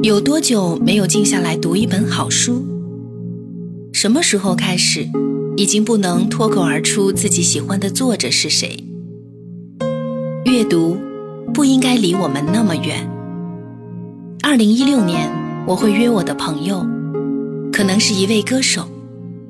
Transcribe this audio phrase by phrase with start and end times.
[0.00, 2.64] 有多久没有静下来读一本好书？
[3.92, 5.08] 什么时候开始，
[5.56, 8.84] 已经不能脱口而出自己喜欢的作者是谁？
[10.44, 10.96] 阅读
[11.52, 13.10] 不应该离我们那么远。
[14.40, 15.28] 二零一六年，
[15.66, 16.86] 我会约我的朋友，
[17.72, 18.88] 可能是一位歌手，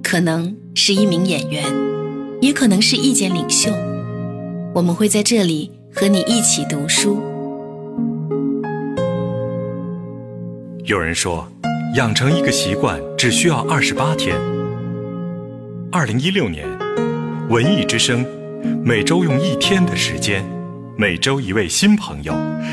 [0.02, 1.62] 可能是一名演员，
[2.40, 3.70] 也可能是意见领袖。
[4.74, 7.18] 我们会在这里和你一起读书。
[10.88, 11.46] 有人说，
[11.96, 14.34] 养成一个习惯只需要二十八天。
[15.92, 16.66] 二零一六年，
[17.50, 18.24] 文艺之声
[18.82, 20.42] 每周用一天的时间，
[20.96, 22.32] 每周一位新朋友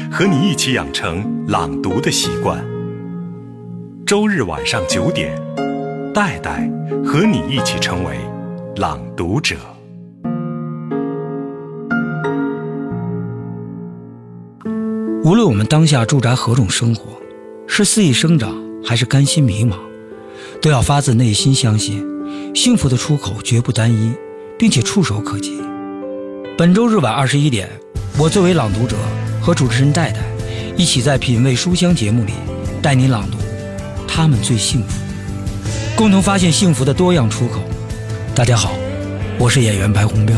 [0.09, 2.65] 和你一起养成朗读的习惯。
[4.05, 5.37] 周日晚上九点，
[6.13, 6.71] 戴戴
[7.03, 8.15] 和你一起成为
[8.77, 9.57] 朗读者。
[15.25, 17.24] 无论我们当下驻扎何种生活。
[17.67, 18.55] 是肆意生长，
[18.85, 19.75] 还是甘心迷茫，
[20.61, 22.05] 都要发自内心相信，
[22.53, 24.13] 幸福的出口绝不单一，
[24.57, 25.59] 并且触手可及。
[26.57, 27.69] 本周日晚二十一点，
[28.17, 28.95] 我作为朗读者
[29.41, 30.19] 和主持人戴戴，
[30.77, 32.33] 一起在《品味书香》节目里
[32.81, 33.37] 带您朗读
[34.07, 34.87] 《他们最幸福》，
[35.97, 37.59] 共同发现幸福的多样出口。
[38.33, 38.73] 大家好，
[39.37, 40.37] 我是演员白红标。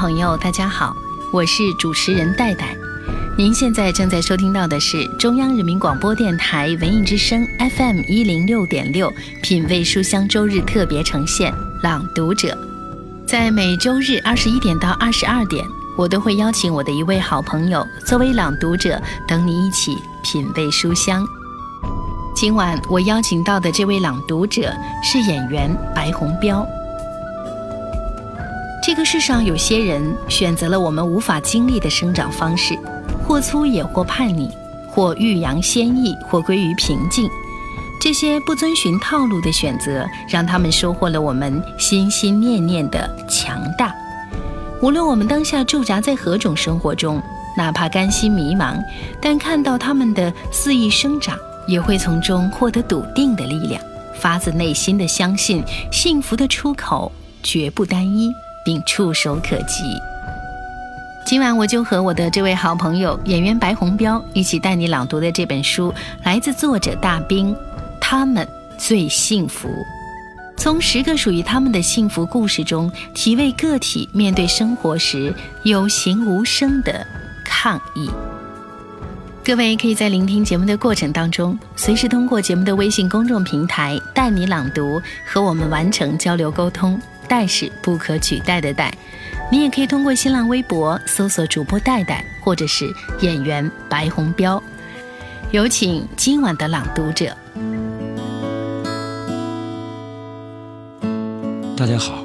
[0.00, 0.96] 朋友，大家好，
[1.30, 2.74] 我是主持人戴戴。
[3.36, 9.10] 您现在正在收听到的是中央人民广播电台文艺之声 FM 一零六点六
[9.42, 12.48] 《品味书香》周日特别呈现《朗读者》。
[13.26, 15.66] 在每周日二十一点到二十二点，
[15.98, 21.22] 我都会邀请我的一位好朋友作为朗读者，等你一起品味书香。
[22.34, 24.72] 今晚我邀请到的这位朗读者
[25.04, 26.66] 是演员白红标。
[28.90, 32.76] 这个世上有些人选择了我们无法经历的生长方式，
[33.24, 34.50] 或粗野，或叛逆，
[34.88, 37.30] 或欲扬先抑，或归于平静。
[38.00, 43.94] 这些不遵循套路的选择，让他们收获了我们心心念念的强大。
[44.82, 47.22] 无论我们当下驻扎在何种生活中，
[47.56, 48.74] 哪怕甘心迷茫，
[49.22, 53.80] 但看到他们的肆意生长，也会从中获得笃定的力量，
[54.16, 55.62] 发自内心的相信
[55.92, 58.32] 幸福的出口绝不单一。
[58.64, 60.00] 并触手可及。
[61.26, 65.94] 今晚我就和我的这位好朋友演员白红标一起带你朗读的这本书，
[66.24, 67.54] 来自作者大兵。
[68.00, 68.46] 他们
[68.78, 69.68] 最幸福，
[70.56, 75.32] 从十个属于他们的幸福故事中，体味个体面对生活时
[75.62, 77.06] 有形无声的
[77.44, 78.10] 抗议。
[79.44, 87.00] 各位可以在聆听节目的过程当中，随时通过节目的微信公众平台“带你朗读”和我们完成交流沟通。
[87.30, 88.92] 代是不可取代的代，
[89.52, 94.60] 你也可以通过新浪微博搜索主播戴戴，或者是演员白红标。
[95.52, 97.36] 有请今晚的朗读者。
[101.76, 102.24] 大家好，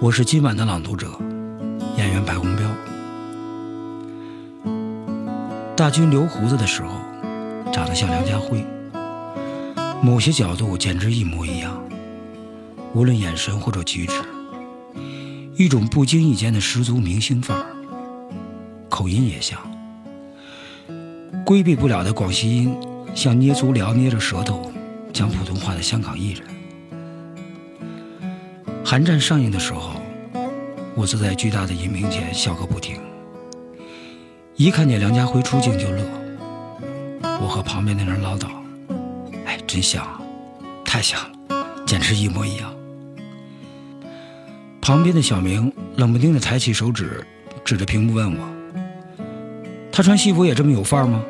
[0.00, 1.08] 我是今晚的朗读者，
[1.96, 2.64] 演员白红标。
[5.76, 6.90] 大军留胡子的时候，
[7.72, 8.64] 长得像梁家辉，
[10.00, 11.76] 某些角度简直一模一样。
[12.96, 14.14] 无论眼神或者举止，
[15.54, 17.66] 一种不经意间的十足明星范儿，
[18.88, 19.60] 口音也像，
[21.44, 22.74] 规避不了的广西音，
[23.14, 24.72] 像捏足疗捏着舌头
[25.12, 26.42] 讲普通话的香港艺人。
[28.82, 30.00] 寒战上映的时候，
[30.94, 32.98] 我坐在巨大的荧屏前笑个不停，
[34.54, 36.02] 一看见梁家辉出镜就乐。
[37.42, 38.46] 我和旁边的人唠叨
[39.44, 40.02] ：“哎，真像，
[40.82, 41.36] 太像了，
[41.84, 42.74] 简直一模一样。”
[44.86, 47.20] 旁边的小明冷不丁地抬起手指，
[47.64, 48.48] 指着屏幕问我
[49.90, 51.20] ：“他穿西服也这么有范儿吗？”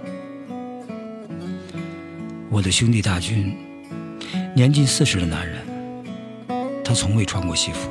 [2.52, 3.56] 我的兄弟大军，
[4.54, 5.56] 年近四十的男人，
[6.84, 7.88] 他从未穿过西服。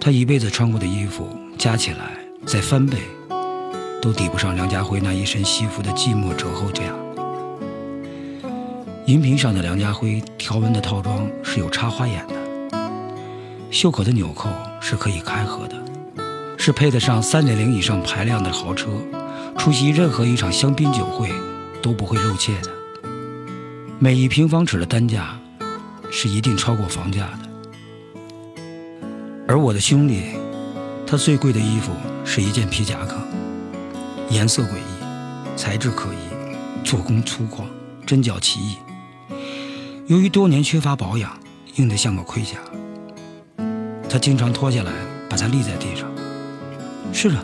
[0.00, 1.28] 他一辈子穿过的衣服
[1.58, 2.16] 加起来
[2.46, 2.96] 再翻倍，
[4.00, 6.84] 都抵不上梁家辉那一身西服的寂寞折后价。
[9.04, 12.39] 荧屏上的梁家辉条纹的套装是有插花眼的。
[13.70, 14.50] 袖口的纽扣
[14.80, 15.76] 是可以开合的，
[16.58, 18.88] 是配得上三点零以上排量的豪车，
[19.56, 21.30] 出席任何一场香槟酒会
[21.80, 22.70] 都不会肉怯的。
[24.00, 25.38] 每一平方尺的单价
[26.10, 28.60] 是一定超过房价的。
[29.46, 30.24] 而我的兄弟，
[31.06, 31.92] 他最贵的衣服
[32.24, 33.16] 是一件皮夹克，
[34.30, 37.62] 颜色诡异，材质可疑，做工粗犷，
[38.04, 38.76] 针脚奇异。
[40.08, 41.38] 由于多年缺乏保养，
[41.76, 42.58] 硬得像个盔甲。
[44.10, 44.90] 他经常脱下来，
[45.28, 46.10] 把它立在地上。
[47.12, 47.36] 是的，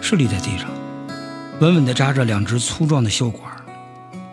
[0.00, 0.66] 是立在地上，
[1.60, 3.52] 稳稳地扎着两只粗壮的袖管，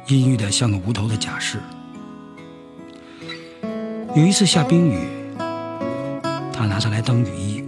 [0.08, 1.60] 阴郁的像个无头的假尸。
[4.16, 5.08] 有一次下冰雨，
[6.52, 7.64] 他拿它来当雨衣。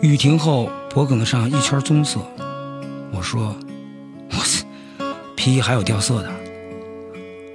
[0.00, 2.18] 雨停后，脖梗子上一圈棕色。
[3.12, 3.54] 我说
[4.32, 4.66] ：“我操，
[5.36, 6.30] 皮衣还有掉色的。”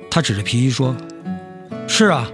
[0.10, 0.96] 他指着皮衣说
[1.90, 2.30] ：“是啊，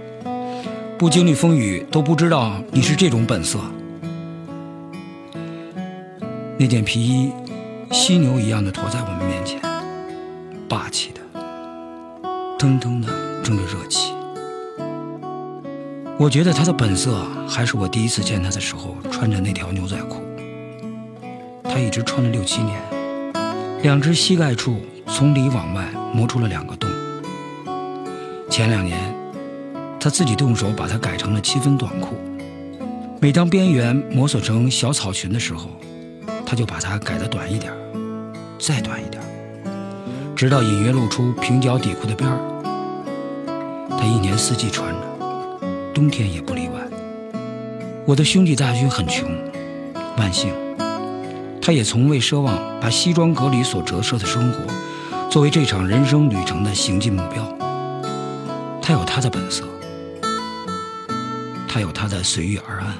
[0.98, 3.60] 不经历风雨都不知道你是这种本色。”
[6.56, 7.32] 那件皮衣，
[7.90, 9.60] 犀牛一样的驮在我们面前，
[10.68, 11.20] 霸气的，
[12.58, 13.08] 腾腾的
[13.42, 14.12] 蒸着热气。
[16.16, 20.22] 我觉得他的本色还是我第一次见他的时候穿着那条牛仔裤。
[21.64, 22.80] 他一直穿了六七年，
[23.82, 26.88] 两只膝盖处从里往外磨出了两个洞。
[28.48, 28.96] 前两年，
[30.04, 32.14] 他自己动手把它改成了七分短裤。
[33.22, 35.70] 每当边缘摸索成小草裙的时候，
[36.44, 37.72] 他就把它改得短一点，
[38.58, 39.22] 再短一点，
[40.36, 42.36] 直到隐约露出平角底裤的边儿。
[43.98, 45.00] 他一年四季穿着。
[45.94, 46.74] 冬天也不例外。
[48.04, 49.26] 我的兄弟大军很穷，
[50.18, 50.52] 万幸，
[51.62, 54.58] 他也从未奢望把西装革履所折射的生活
[55.30, 57.42] 作为这场人生旅程的行进目标。
[58.82, 59.64] 他有他的本色，
[61.74, 62.94] 他有他的随遇而安。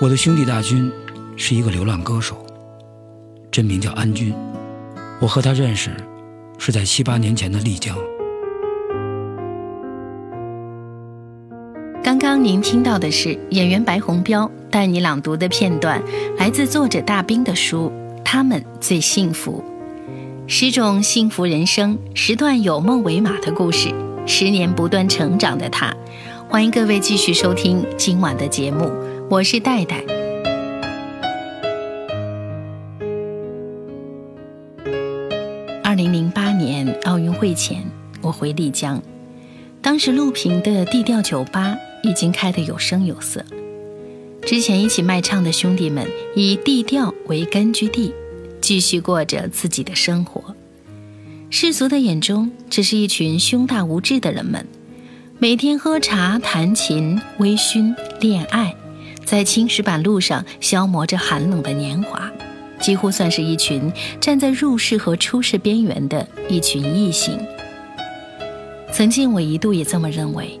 [0.00, 0.88] 我的兄弟大军
[1.36, 2.46] 是一个流浪歌手，
[3.50, 4.32] 真名叫安军。
[5.20, 5.90] 我和他认识
[6.58, 7.96] 是在七八年前的丽江。
[12.04, 16.00] 刚刚您听到的是演员白洪彪带你朗读的片段，
[16.38, 17.90] 来自作者大兵的书
[18.22, 19.60] 《他们最幸福》，
[20.48, 23.92] 十种幸福人生，十段有梦为马的故事，
[24.24, 25.92] 十年不断成长的他。
[26.50, 28.90] 欢迎各位继续收听今晚的节目，
[29.30, 30.02] 我是戴戴。
[35.84, 37.84] 二零零八年奥运会前，
[38.20, 39.00] 我回丽江，
[39.80, 41.76] 当时陆平的地调酒吧。
[42.02, 43.44] 已经开得有声有色。
[44.42, 48.12] 之前一起卖唱的兄弟们以地调为根据地，
[48.60, 50.56] 继续过着自己的生活。
[51.48, 54.66] 世俗的眼中，只是一群胸大无志的人们，
[55.42, 58.76] 每天喝茶、弹琴、微醺、恋爱，
[59.24, 62.30] 在青石板路上消磨着寒冷的年华，
[62.78, 63.90] 几乎算是一群
[64.20, 67.40] 站在入世和出世边缘的一群异性。
[68.92, 70.60] 曾经，我一度也这么认为。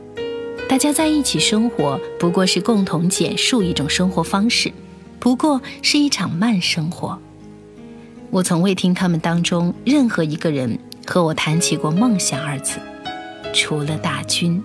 [0.66, 4.72] 大家在一起生活，不过是共同简述一种生活方式，
[5.18, 7.18] 不过是一场慢生活。
[8.30, 12.78] 我从未听他们当中任何一个人和我谈起过梦想二字，
[13.52, 14.62] 除了大军。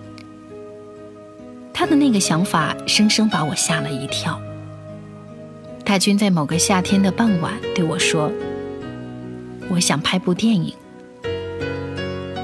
[1.73, 4.39] 他的那个想法生生把我吓了一跳。
[5.83, 8.31] 大军在某个夏天的傍晚对我说
[9.69, 10.73] ：“我想拍部电影。”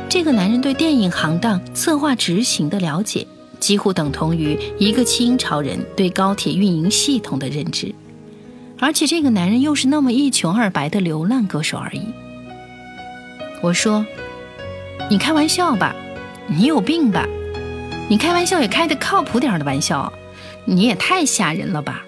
[0.10, 3.26] 这个男人对电影行当策划执行的了解。
[3.62, 7.94] 几乎等同于一个清朝人对高铁运营系统的认知，
[8.80, 12.02] 而且这个男人又是那么一穷二白的流浪歌手而已。
[13.62, 14.04] 我说
[15.12, 15.96] ：“你开玩笑吧，
[16.54, 17.26] 你有病吧？
[18.10, 20.12] 你开玩笑也开的靠谱点的玩笑，
[20.66, 22.04] 你也太吓人了吧！”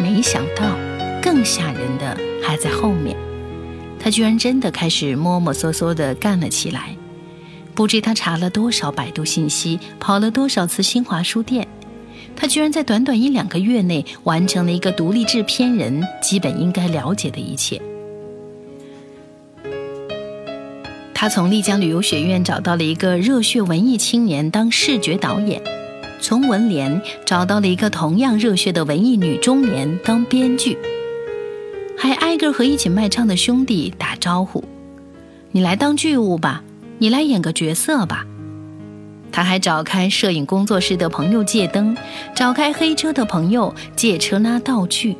[0.00, 0.76] 没想到，
[1.20, 3.16] 更吓人的还在后面，
[3.98, 6.96] 他居然真的开始摸摸索索的干了起来。
[7.74, 11.66] 不知他查了多少百度信息，跑了多少次新华书店，
[12.36, 17.82] 他居然在短短一两个月内完成了一个独立制片人基本应该了解的一切。
[21.18, 25.62] 他从丽江旅游学院找到了一个热血文艺青年当视觉导演，
[26.20, 30.76] 从文联找到了一个同样热血的文艺女中年当编剧，
[31.96, 34.62] 还挨个和一起卖唱的兄弟打招呼
[35.52, 36.62] ：“你来当剧务吧。”
[36.98, 38.26] 你来演个角色吧。
[39.32, 41.96] 他还找开摄影工作室的朋友借灯，
[42.34, 45.16] 找开黑车的朋友借车拉道具。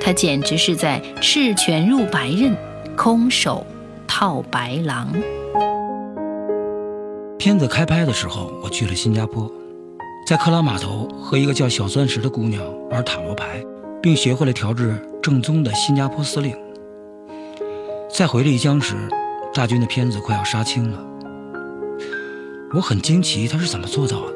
[0.00, 2.56] 他简直是在赤拳入白刃，
[2.96, 3.64] 空手
[4.06, 5.08] 套白狼。
[7.38, 9.50] 片子开拍的时候，我去了新加坡，
[10.26, 13.62] 在克拉码头和一个叫小钻石的姑娘玩塔罗牌，
[14.02, 16.56] 并学会了调制正宗的新加坡司令。
[18.10, 18.94] 在回丽江时。
[19.56, 20.98] 大军的片子快要杀青了，
[22.74, 24.34] 我很惊奇他是怎么做到的。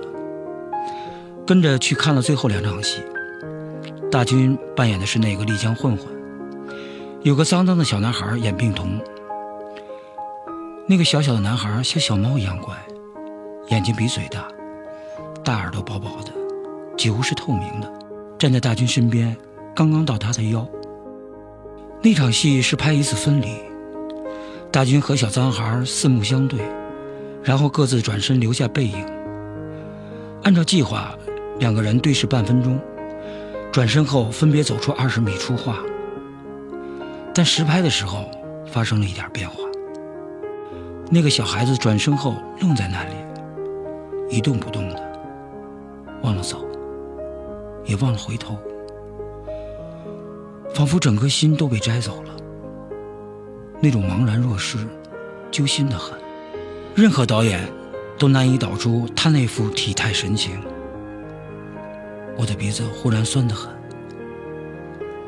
[1.44, 3.02] 跟着去看了最后两场戏，
[4.12, 6.06] 大军扮演的是那个丽江混混，
[7.22, 9.00] 有个脏脏的小男孩演病童。
[10.90, 12.74] 那个小小的男孩像小猫一样乖，
[13.68, 14.48] 眼睛比嘴大，
[15.44, 16.32] 大耳朵薄薄的，
[16.96, 17.92] 几乎是透明的，
[18.38, 19.36] 站在大军身边，
[19.76, 20.66] 刚刚到他的腰。
[22.00, 23.48] 那场戏是拍一次分离，
[24.72, 26.58] 大军和小脏孩四目相对，
[27.44, 29.06] 然后各自转身留下背影。
[30.44, 31.14] 按照计划，
[31.58, 32.80] 两个人对视半分钟，
[33.70, 35.76] 转身后分别走出二十米出画。
[37.34, 38.30] 但实拍的时候
[38.66, 39.67] 发生了一点变化。
[41.10, 43.14] 那个小孩子转身后愣在那里，
[44.28, 45.20] 一动不动的，
[46.22, 46.62] 忘了走，
[47.86, 48.58] 也忘了回头，
[50.74, 52.36] 仿佛整颗心都被摘走了。
[53.80, 54.76] 那种茫然若失，
[55.50, 56.18] 揪心的很。
[56.94, 57.66] 任何导演
[58.18, 60.60] 都难以导出他那副体态神情。
[62.36, 63.72] 我的鼻子忽然酸得很，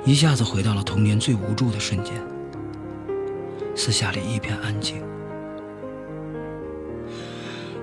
[0.05, 2.15] 一下子回到了童年最无助的瞬间。
[3.75, 5.03] 私下里一片安静。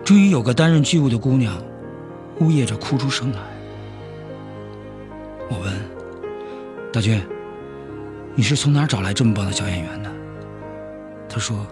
[0.07, 1.61] 终于有个担任剧务的姑娘，
[2.39, 3.39] 呜咽着哭出声来。
[5.49, 5.73] 我问
[6.93, 7.21] 大军
[8.33, 10.09] ：“你是从哪儿找来这么棒的小演员的？”
[11.27, 11.67] 她说：“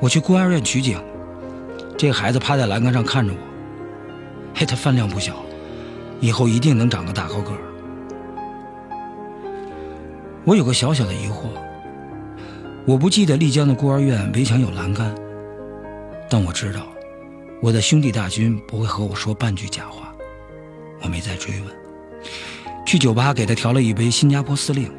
[0.00, 0.98] 我去孤儿院取景，
[1.94, 3.38] 这个孩子趴在栏杆上看着我。
[4.54, 5.34] 嘿，他饭量不小，
[6.20, 7.58] 以后一定能长个大高个儿。”
[10.46, 11.48] 我有个小小的疑惑，
[12.86, 15.14] 我不记得丽江的孤儿院围墙有栏杆，
[16.30, 16.80] 但我知道。
[17.64, 20.14] 我的兄弟大军不会和我说半句假话，
[21.00, 21.74] 我没再追问。
[22.84, 24.92] 去酒吧给他调了一杯新加坡司令，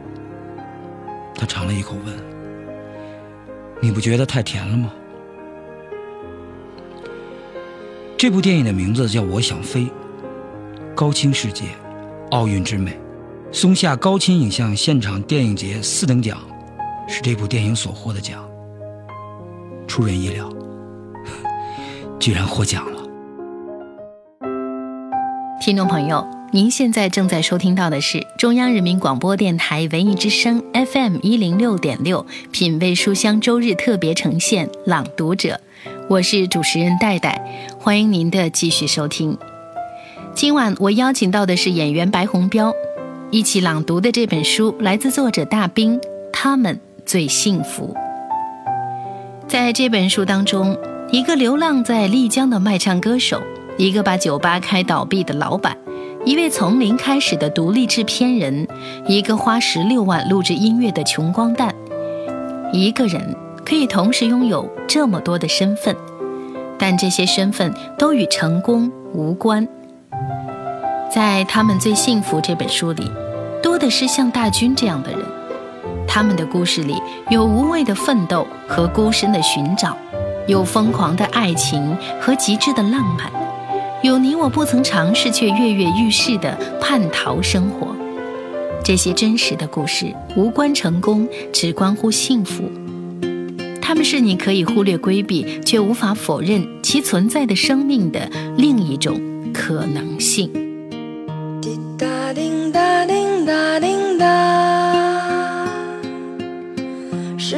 [1.35, 2.15] 他尝了一口问
[3.79, 4.91] ：“你不觉得太甜了吗？”
[8.17, 9.81] 这部电影的名字叫《我想飞》，
[10.95, 11.65] 高清世界，
[12.31, 12.99] 奥运之美，
[13.51, 16.41] 松下高清影像现场电影节四等奖，
[17.07, 18.43] 是这部电影所获的奖，
[19.87, 20.51] 出人意料。
[22.19, 23.03] 居然获奖了！
[25.61, 35.59] 听众朋友，您现在正在收听到的是中央人民广播电台文艺之声 FM 一零六点六品味书香周日特别呈现《朗读者》，
[36.09, 37.41] 我是主持人戴戴，
[37.79, 39.37] 欢迎您的继续收听。
[40.33, 42.73] 今晚我邀请到的是演员白红彪，
[43.31, 45.99] 一起朗读的这本书来自作者大兵，
[46.31, 47.95] 他们最幸福。
[49.47, 50.77] 在这本书当中。
[51.11, 53.41] 一个流浪在丽江的卖唱歌手，
[53.77, 55.77] 一个把酒吧开倒闭的老板，
[56.25, 58.67] 一位从零开始的独立制片人，
[59.07, 61.73] 一个花十六万录制音乐的穷光蛋，
[62.73, 65.95] 一个人可以同时拥有这么多的身份，
[66.77, 69.65] 但这些身份都与成功无关。
[71.09, 73.09] 在他们最幸福这本书里，
[73.61, 75.19] 多的是像大军这样的人，
[76.07, 79.95] 他们的故事里有无畏的奋斗和孤身的寻找。
[80.47, 83.31] 有疯狂的爱情和极致的浪漫，
[84.03, 87.95] 有你我不曾尝试却跃跃欲试的叛逃生活。
[88.83, 92.63] 这些真实的故事无关成功，只关乎幸福。
[93.81, 99.19] 他们是你可以忽略规避，却无法否认其存在的生命的另一种
[99.53, 100.51] 可能性。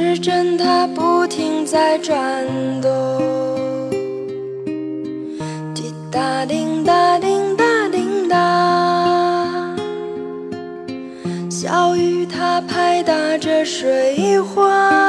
[0.07, 2.15] 时针它不停在转
[2.81, 2.89] 动。
[5.75, 9.75] 滴答滴答滴答滴答。
[11.49, 15.06] 小雨它拍打着水花。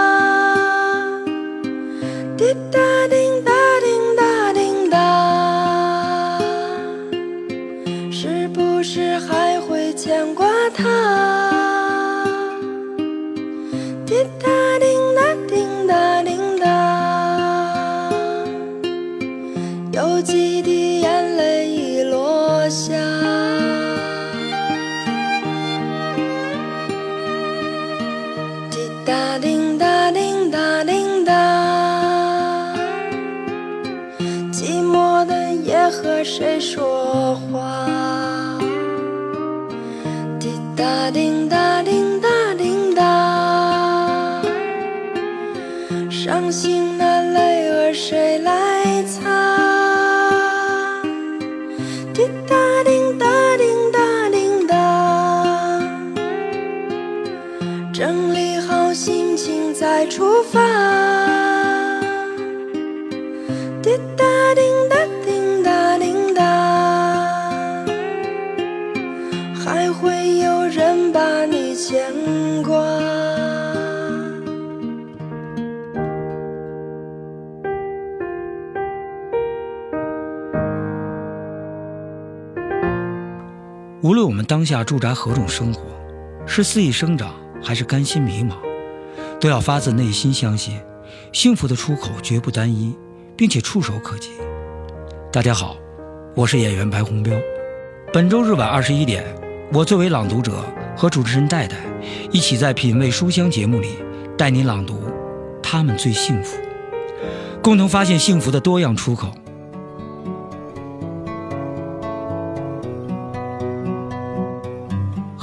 [29.18, 31.34] 啊，叮当叮当叮当，
[34.52, 37.57] 寂寞的夜和谁说话？
[84.08, 85.82] 无论我们当下驻扎何种生活，
[86.46, 88.54] 是肆意生长还是甘心迷茫，
[89.38, 90.80] 都要发自内心相信，
[91.30, 92.96] 幸福的出口绝不单一，
[93.36, 94.30] 并且触手可及。
[95.30, 95.76] 大家好，
[96.34, 97.34] 我是演员白洪彪。
[98.10, 99.22] 本周日晚二十一点，
[99.74, 100.64] 我作为朗读者
[100.96, 101.76] 和主持人戴戴，
[102.30, 103.98] 一起在《品味书香》节目里
[104.38, 104.94] 带您朗读
[105.62, 106.56] 《他们最幸福》，
[107.62, 109.30] 共同发现幸福的多样出口。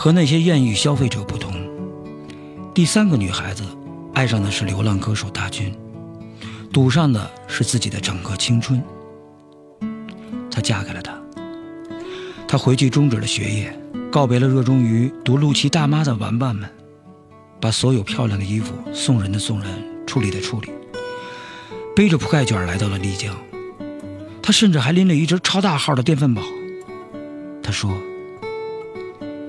[0.05, 1.51] 和那些艳遇消费者不同，
[2.75, 3.63] 第三个女孩子
[4.13, 5.75] 爱上的是流浪歌手大军，
[6.71, 8.79] 赌上的是自己的整个青春。
[10.51, 11.19] 她嫁给了他，
[12.47, 13.75] 她回去终止了学业，
[14.11, 16.69] 告别了热衷于读陆琪大妈的玩伴们，
[17.59, 19.67] 把所有漂亮的衣服送人的送人，
[20.05, 20.69] 处理的处理，
[21.95, 23.35] 背着铺盖卷来到了丽江。
[24.43, 26.43] 她甚至还拎了一只超大号的电饭煲。
[27.63, 27.91] 她说。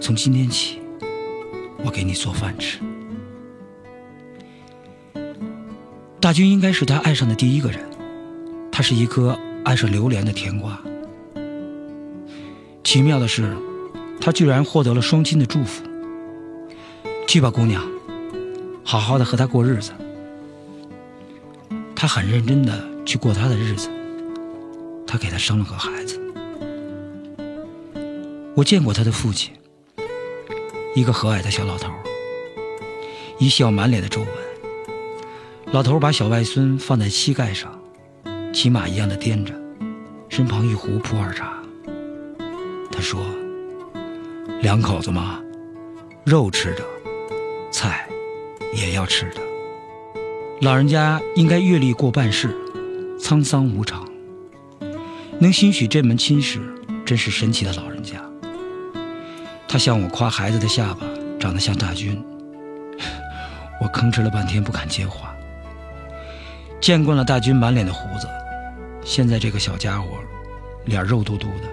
[0.01, 0.81] 从今天起，
[1.85, 2.79] 我给你做饭吃。
[6.21, 7.81] 大军应该是他爱上的第一个人，
[8.71, 10.81] 他是一颗爱上榴莲的甜瓜。
[12.85, 13.57] 奇妙的是，
[14.21, 15.83] 他居然获得了双亲的祝福。
[17.27, 17.83] 去吧，姑娘，
[18.85, 19.93] 好好的和他过日子。
[21.95, 23.89] 他很认真的去过他的日子。
[25.07, 26.21] 他给他生了个孩子。
[28.55, 29.53] 我见过他的父亲。
[30.97, 31.93] 一个和蔼的小老头，
[33.39, 34.29] 一笑满脸的皱纹。
[35.67, 37.79] 老头把小外孙放在膝盖上，
[38.51, 39.53] 骑马一样的颠着，
[40.31, 41.63] 身旁一壶普洱茶。
[42.91, 43.21] 他说
[44.63, 45.39] ：“两口子嘛，
[46.25, 46.83] 肉吃着，
[47.71, 48.09] 菜
[48.73, 49.43] 也要吃的。
[50.63, 52.57] 老人家应该阅历过半世，
[53.21, 54.09] 沧桑无常，
[55.39, 56.59] 能兴许这门亲事，
[57.05, 58.15] 真是神奇的老人家。”
[59.77, 61.07] 他向我夸孩子的下巴
[61.39, 62.25] 长得像大军，
[63.79, 65.37] 我吭哧了半天不敢接话。
[66.81, 68.27] 见惯了大军满脸的胡子，
[69.05, 70.07] 现在这个小家伙
[70.87, 71.69] 脸肉嘟嘟的，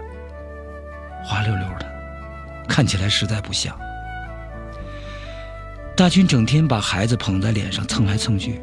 [1.23, 1.85] 滑溜溜的，
[2.67, 3.73] 看起来实在不像。
[5.95, 8.59] 大军整天把孩子捧在脸上蹭来蹭去，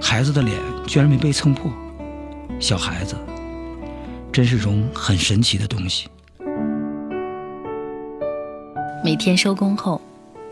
[0.00, 1.70] 孩子的脸居然没被蹭破。
[2.58, 3.14] 小孩子
[4.32, 6.08] 真是种很神奇的东西。
[9.04, 10.00] 每天收工后，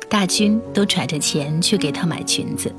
[0.09, 2.73] 大军都揣着钱去给她买裙子。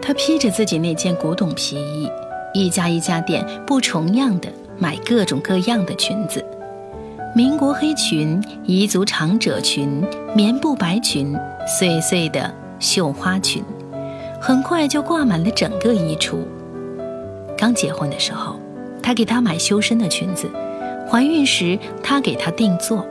[0.00, 2.08] 她披着自己那件古董皮衣，
[2.54, 6.44] 一家一家店不重样的买各种各样的裙子：
[7.34, 10.04] 民国黑裙、彝族长褶裙、
[10.36, 13.62] 棉布白裙、碎碎的绣花裙，
[14.40, 16.38] 很快就挂满了整个衣橱。
[17.58, 18.54] 刚结婚的时候，
[19.02, 20.46] 他给她买修身的裙子；
[21.10, 23.04] 怀孕时，他给她定做。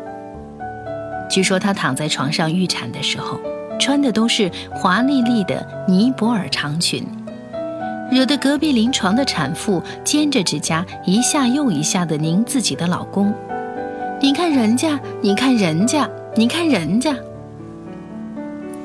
[1.31, 3.39] 据说她躺在床上预产的时候，
[3.79, 7.03] 穿的都是华丽丽的尼泊尔长裙，
[8.11, 13.33] 惹得隔壁临床的产妇尖着指甲一下又一下地拧自己的老公。
[14.19, 17.15] 你看人家，你看人家，你看人家。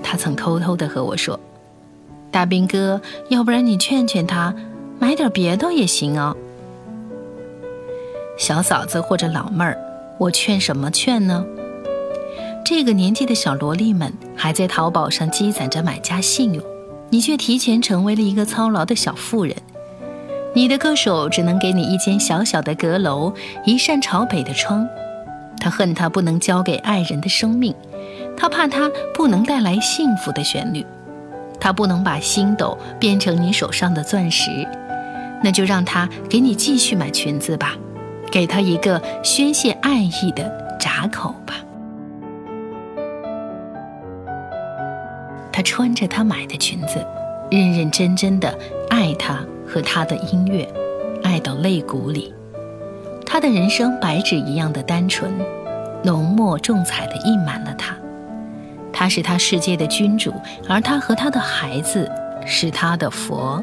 [0.02, 1.38] 他曾偷偷地和我说
[2.30, 4.54] ：“大兵哥，要不然你劝劝他，
[5.00, 6.34] 买点别的也行啊。”
[8.38, 9.76] 小嫂子或者老妹儿，
[10.18, 11.44] 我劝什么劝呢？
[12.68, 16.60] 这个年纪的小萝莉们还在淘宝上积攒着买家信用，
[17.10, 19.54] 你却提前成为了一个操劳的小妇人。
[20.52, 23.32] 你的歌手只能给你一间小小的阁楼，
[23.64, 24.84] 一扇朝北的窗。
[25.60, 27.72] 他恨他不能交给爱人的生命，
[28.36, 30.84] 他怕他不能带来幸福的旋律，
[31.60, 34.50] 他不能把星斗变成你手上的钻石。
[35.40, 37.76] 那就让他给你继续买裙子吧，
[38.28, 40.50] 给他一个宣泄爱意的
[40.80, 41.32] 闸口
[45.66, 47.04] 穿着她买的裙子，
[47.50, 48.56] 认认真真的
[48.88, 50.66] 爱他和他的音乐，
[51.24, 52.32] 爱到肋骨里。
[53.26, 55.30] 她的人生白纸一样的单纯，
[56.04, 57.96] 浓墨重彩的印满了他。
[58.92, 60.32] 他是他世界的君主，
[60.68, 62.10] 而他和他的孩子
[62.46, 63.60] 是他的佛。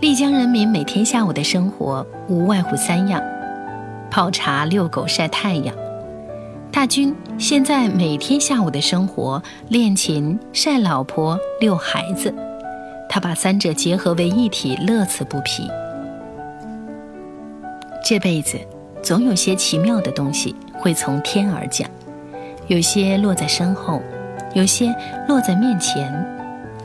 [0.00, 3.20] 丽江人民每天下午的生活无外乎三样：
[4.08, 5.74] 泡茶、遛狗、晒太阳。
[6.78, 12.32] 大军现在每天下午的生活，练琴、晒老婆、遛孩子，
[13.08, 15.68] 他把三者结合为一体，乐此不疲。
[18.04, 18.56] 这辈子
[19.02, 21.90] 总有些奇妙的东西会从天而降，
[22.68, 24.00] 有些落在身后，
[24.54, 24.94] 有些
[25.26, 26.14] 落在面前，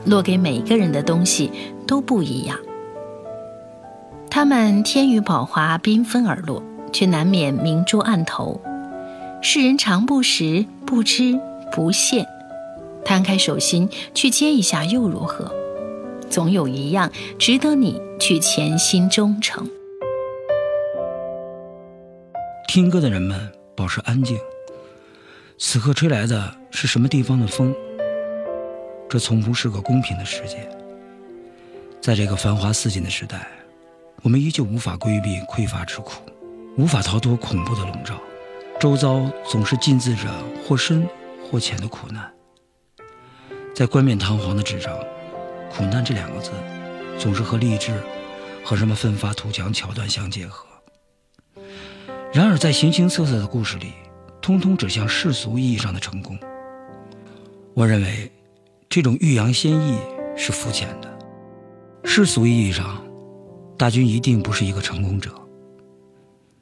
[0.06, 1.52] 落给每个人的东西
[1.86, 2.58] 都不一样。
[4.28, 6.60] 他们天宇宝华，缤纷而落。
[6.92, 8.60] 却难免明珠暗投。
[9.46, 11.38] 世人常不识，不知
[11.70, 12.26] 不屑。
[13.04, 15.54] 摊开手心去接一下又如何？
[16.30, 19.68] 总有一样值得你去潜心忠诚。
[22.66, 24.38] 听歌的人们保持安静。
[25.58, 27.74] 此刻吹来的是什么地方的风？
[29.10, 30.66] 这从不是个公平的世界。
[32.00, 33.46] 在这个繁华似锦的时代，
[34.22, 36.22] 我们依旧无法规避匮乏之苦，
[36.78, 38.18] 无法逃脱恐怖的笼罩，
[38.80, 40.28] 周遭总是浸渍着
[40.66, 41.08] 或深
[41.42, 42.30] 或浅的苦难。
[43.74, 44.96] 在冠冕堂皇的纸上
[45.74, 46.50] ，“苦难”这两个字，
[47.18, 47.92] 总是和励志、
[48.62, 50.66] 和什么奋发图强桥段相结合。
[52.32, 53.92] 然而，在形形色色的故事里，
[54.42, 56.38] 通通指向世俗意义上的成功。
[57.74, 58.30] 我认为，
[58.88, 59.98] 这种欲扬先抑
[60.36, 61.18] 是肤浅的。
[62.04, 63.02] 世俗意义上，
[63.78, 65.32] 大军一定不是一个成功者。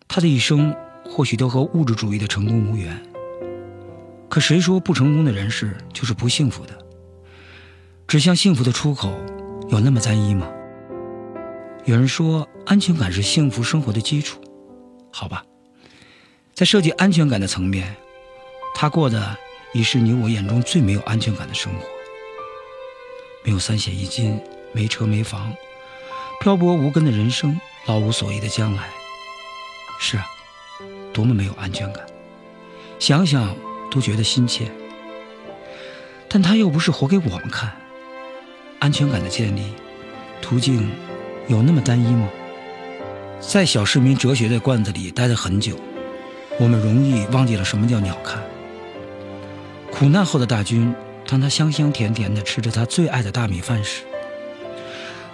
[0.09, 3.01] 他的一生或许都和物质主义的成功无缘。
[4.29, 6.79] 可谁说不成功的人士就是不幸福的？
[8.09, 9.13] 指向幸福的出口
[9.69, 10.49] 有那么单一吗？
[11.85, 14.41] 有人说，安全感是幸福生活的基础。
[15.11, 15.45] 好吧，
[16.55, 17.95] 在涉及安全感的层面，
[18.75, 19.37] 他过的
[19.73, 21.85] 已是你我眼中最没有安全感的生活。
[23.45, 24.41] 没有三险一金，
[24.73, 25.53] 没车没房，
[26.41, 28.89] 漂泊无根的人生，老无所依的将来。
[29.99, 30.27] 是啊，
[31.13, 32.05] 多么没有安全感，
[32.99, 33.55] 想想
[33.91, 34.71] 都觉得心切。
[36.29, 37.73] 但他又不是活给我们看。
[38.79, 39.73] 安全感的建立
[40.41, 40.91] 途径
[41.47, 42.29] 有那么单一吗？
[43.41, 45.77] 在小市民哲学的罐子里待了很久，
[46.59, 48.39] 我们容易忘记了什么叫鸟瞰。
[49.93, 50.95] 苦难后的大军，
[51.29, 54.03] 当他香香甜甜地吃着他最爱的大米饭时，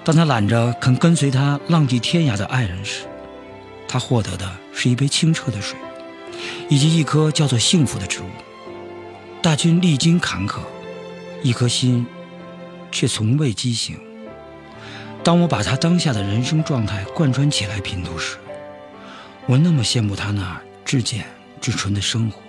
[0.04, 3.04] 当他揽着肯跟随他浪迹天涯的爱人时，
[3.86, 5.76] 他获得的是一杯清澈的水，
[6.68, 8.28] 以及一棵叫做幸福的植物。
[9.42, 10.60] 大军历经坎坷，
[11.42, 12.06] 一颗心。
[12.90, 14.00] 却从未畸形。
[15.22, 18.38] 当我把他当下的人生状态贯穿起来拼读时，
[19.46, 21.26] 我那么羡慕他那至简
[21.60, 22.40] 至纯的生活，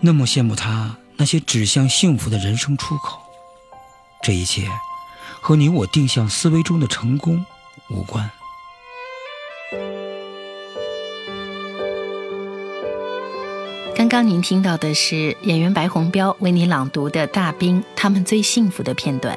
[0.00, 3.20] 那么羡慕他那些指向幸福的人生出口。
[4.22, 4.66] 这一切
[5.42, 7.44] 和你我定向思维中的成功
[7.90, 8.30] 无关。
[14.16, 19.36] 刚您听到的是演员白洪彪为你朗读的《大兵他们最幸福的片段》，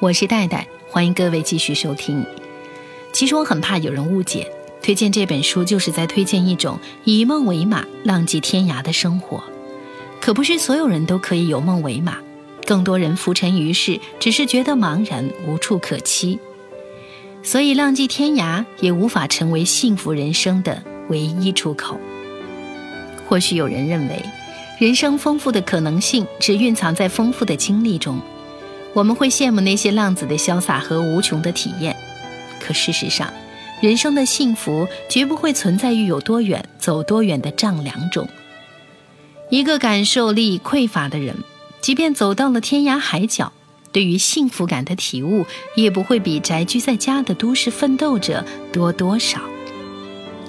[0.00, 2.26] 我是戴戴，欢迎各位继续收听。
[3.12, 4.50] 其实我很怕有人误解，
[4.82, 9.44] 推荐这本书就是在推荐一种以梦为马、浪迹天涯的生活。
[10.20, 12.18] 可不是所有人都可以有梦为马，
[12.66, 16.36] 更多人浮沉于世，只是觉得茫然无处可栖，
[17.44, 21.96] 所以浪迹天涯也无法成为幸福人生的唯一出口。
[23.28, 24.22] 或许有人认为，
[24.78, 28.20] 人生丰富的可能性只蕴藏在丰富的经历中，
[28.92, 31.96] 我们会羡慕那些浪子的潇洒和无穷的体验。
[32.60, 33.32] 可事实上，
[33.80, 38.26] 人生的幸福绝不会存在于有多远走多远的丈量中。
[39.50, 41.36] 一个感受力匮乏的人，
[41.80, 43.52] 即便走到了天涯海角，
[43.92, 49.40] 对于幸福感的体悟也不会比宅居在家的都市奋斗者多多少。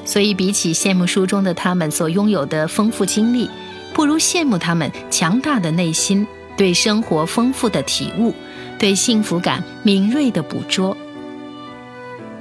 [0.08, 3.50] 所以，比起羡慕书中的他们所拥有的丰富经历，
[3.94, 8.34] 不如羡慕他们强大的内心，对生活丰富的体悟，
[8.80, 10.96] 对幸福感敏锐的捕捉。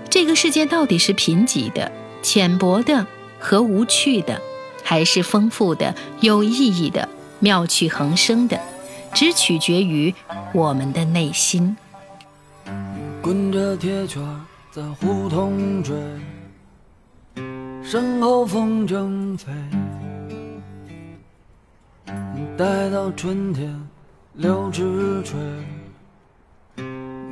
[0.08, 1.90] 这个世界到底是贫瘠的、
[2.22, 3.04] 浅薄的
[3.40, 4.40] 和无趣的，
[4.84, 7.08] 还是丰富的、有意义的、
[7.40, 8.60] 妙趣横生的，
[9.12, 10.14] 只取决于
[10.54, 11.76] 我们的内心。
[13.20, 14.22] 滚着铁圈
[14.70, 15.92] 在胡同追。
[17.88, 19.52] 身后风筝飞，
[22.58, 23.72] 待到春天
[24.32, 25.38] 柳枝垂，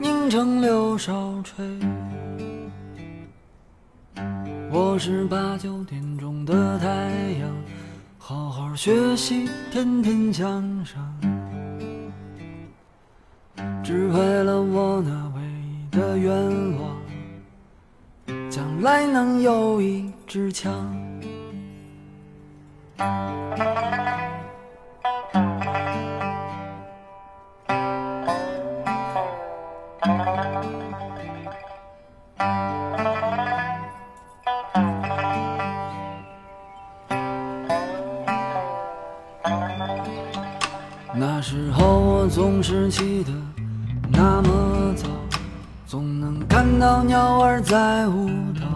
[0.00, 1.66] 凝成柳梢吹。
[4.70, 6.86] 我是八九点钟的太
[7.40, 7.50] 阳，
[8.16, 11.20] 好好学习，天天向上，
[13.82, 16.32] 只为了我那唯一的愿
[16.80, 17.03] 望。
[18.54, 20.70] 将来能有一支枪。
[41.12, 43.32] 那时候我总是起得
[44.12, 44.53] 那么。
[45.94, 48.26] 总能看到鸟儿在舞
[48.58, 48.66] 蹈，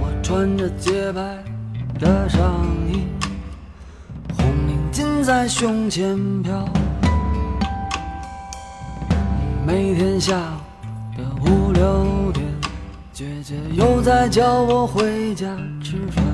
[0.00, 1.22] 我穿着洁白
[2.00, 3.06] 的上衣，
[4.36, 6.68] 红领巾在胸前飘。
[9.64, 12.44] 每天下午的五六点，
[13.12, 15.46] 姐姐又在叫我回家
[15.80, 16.24] 吃饭，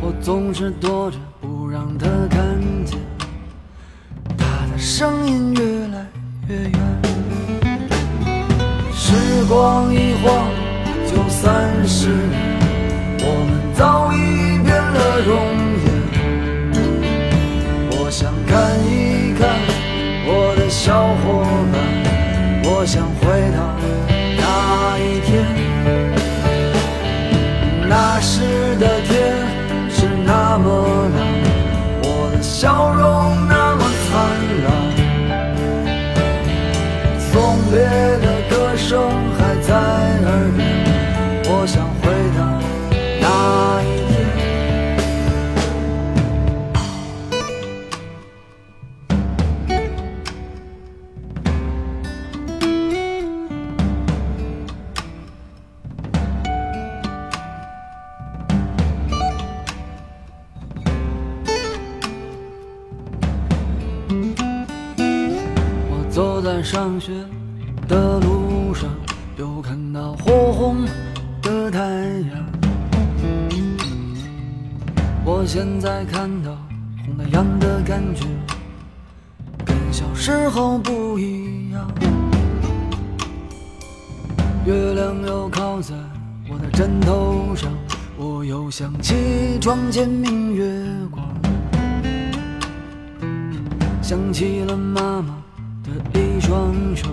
[0.00, 1.18] 我总是躲着
[4.88, 5.60] 声音越
[5.94, 6.06] 来
[6.48, 6.72] 越远。
[8.90, 10.48] 时光一晃
[11.06, 12.58] 就三十年，
[13.20, 14.16] 我们早已
[14.64, 15.30] 变了容
[15.84, 15.86] 颜。
[17.90, 19.46] 我想看一看
[20.26, 21.76] 我的小伙伴，
[22.64, 23.58] 我想回到
[66.58, 67.12] 在上学
[67.86, 68.90] 的路上。
[69.36, 70.84] 又看到火红
[71.40, 72.44] 的太阳，
[75.24, 76.50] 我现在看到
[77.06, 78.24] 红太阳的感觉
[79.64, 81.88] 跟小时候不一样。
[84.66, 85.94] 月亮又靠在
[86.50, 87.70] 我的枕头上，
[88.16, 91.24] 我又想起窗前明月光，
[94.02, 95.37] 想起了妈妈
[96.14, 97.08] 一双手。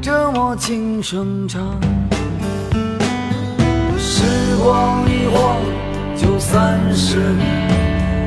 [0.00, 1.80] 着我轻声唱，
[3.98, 4.24] 时
[4.62, 5.56] 光一晃
[6.14, 7.68] 就三十年，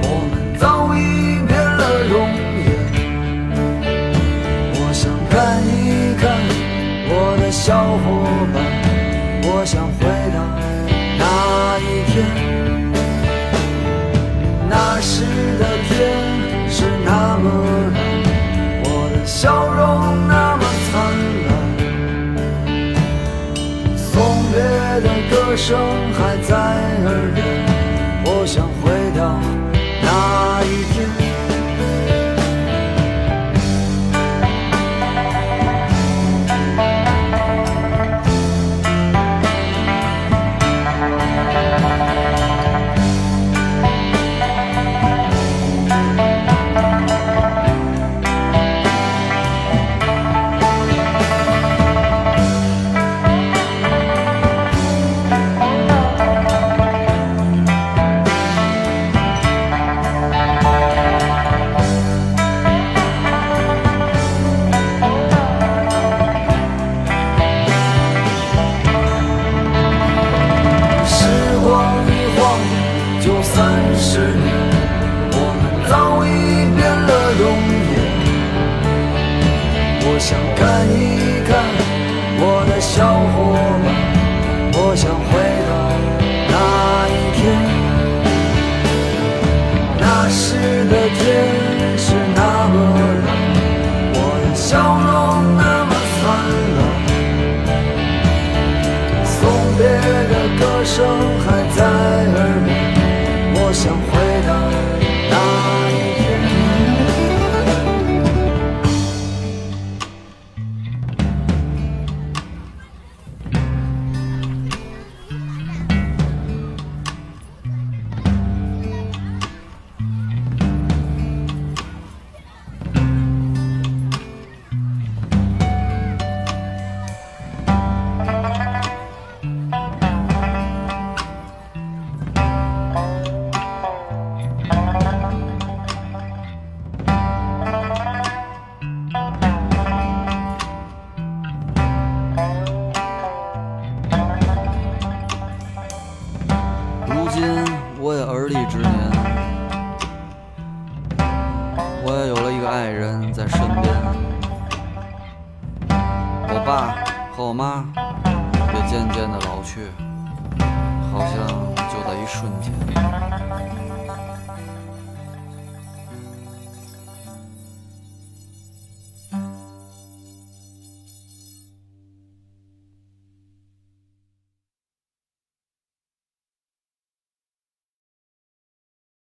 [0.01, 0.97] 我们早已
[1.47, 2.13] 变了容
[2.65, 2.67] 颜。
[4.73, 6.25] 我想看一看
[7.09, 8.05] 我的小伙
[8.53, 8.55] 伴，
[9.43, 9.87] 我想